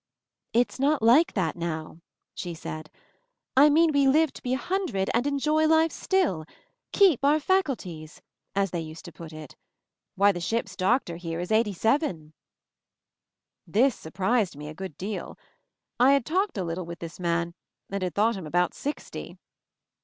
"It's 0.51 0.79
not 0.79 1.03
like 1.03 1.33
that 1.33 1.55
now," 1.55 2.01
she 2.33 2.55
said. 2.55 2.89
"I 3.55 3.69
mean 3.69 3.91
we 3.91 4.07
live 4.07 4.33
to 4.33 4.41
be 4.41 4.55
a 4.55 4.57
hundred 4.57 5.11
and 5.13 5.27
enjoy 5.27 5.67
life 5.67 5.91
still— 5.91 6.47
'keep 6.91 7.23
our 7.23 7.39
faculties,' 7.39 8.19
as 8.55 8.71
they 8.71 8.79
used 8.79 9.05
to 9.05 9.11
put 9.11 9.31
it. 9.31 9.55
Why, 10.15 10.31
the 10.31 10.39
ship's 10.41 10.75
doctor 10.75 11.17
here 11.17 11.39
is 11.39 11.51
eighty 11.51 11.73
seven." 11.73 12.33
This 13.67 13.93
surprised 13.93 14.55
me 14.55 14.69
a 14.69 14.73
good 14.73 14.97
deal. 14.97 15.37
I 15.99 16.13
had 16.13 16.25
talked 16.25 16.57
a 16.57 16.63
little 16.63 16.87
with 16.87 16.97
this 16.97 17.19
man, 17.19 17.53
and 17.91 18.01
had 18.01 18.15
thought 18.15 18.35
him 18.35 18.47
about 18.47 18.73
sixty. 18.73 19.37